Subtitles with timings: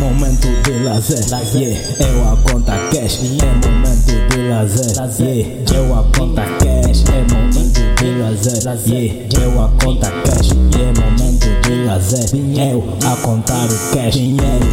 [0.00, 1.24] Momento de lazer,
[1.54, 3.20] yeah, eu a conta cash.
[3.40, 7.04] É momento de lazer, yeah, eu a conta cash.
[7.08, 10.50] É momento de lazer, yeah, eu a conta cash.
[10.74, 12.30] É momento de lazer,
[12.72, 14.14] eu a contar o cash.
[14.14, 14.66] Dinheiro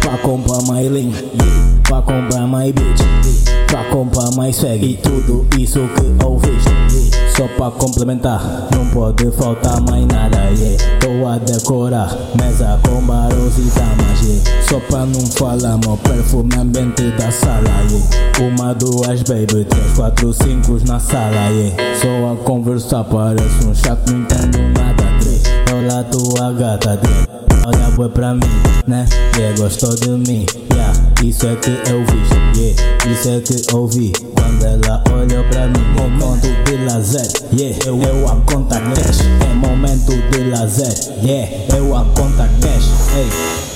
[0.00, 1.14] pra comprar mais link,
[1.84, 2.98] pra comprar mais beat,
[3.68, 6.75] pra comprar mais swag e tudo isso que ouviste.
[7.36, 10.98] Só pra complementar, não pode faltar mais nada, yeah.
[10.98, 14.62] Tô a decorar, mesa com barulhos e damas, yeah.
[14.66, 18.40] Só pra não falar, meu perfume ambiente da sala, yeah.
[18.40, 21.76] Uma, duas, baby, três, quatro, cinco na sala, yeah.
[22.00, 25.42] Só a conversar, parece um chato, não entendo nada, três.
[25.74, 27.35] Olha tua gata, três.
[27.66, 28.46] Olha boi pra mim,
[28.86, 29.08] né?
[29.36, 30.92] Yeah, gostou de mim, yeah.
[31.24, 33.10] Isso é que eu vi, yeah.
[33.10, 35.82] Isso é que ouvi quando ela olhou pra mim.
[35.98, 37.76] Momento de lazer, yeah.
[37.84, 39.18] Eu, eu a conta cash.
[39.50, 40.94] É momento de lazer,
[41.24, 41.76] yeah.
[41.76, 43.75] Eu a conta cash, hey.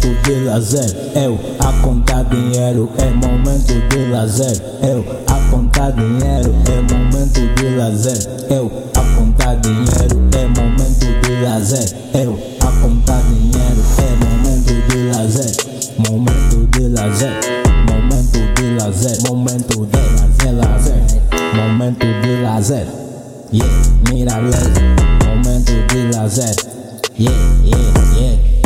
[0.00, 2.88] Momento de lazer, eu a contar dinheiro.
[2.96, 6.54] É momento de lazer, eu a contar dinheiro.
[6.66, 8.16] É momento de lazer,
[8.48, 10.22] eu a contar dinheiro.
[10.32, 13.82] É momento de lazer, eu a contar dinheiro.
[13.98, 15.52] É momento de lazer,
[15.98, 17.36] momento de lazer,
[17.86, 21.22] momento de lazer, momento de lazer, lazer,
[21.54, 22.86] momento de lazer.
[23.52, 23.74] Yeah,
[24.10, 24.82] mira laser,
[25.26, 26.56] momento de lazer.
[27.18, 28.59] Yeah, yeah, yeah.